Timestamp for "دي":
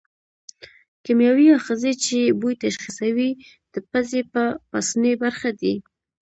5.61-5.73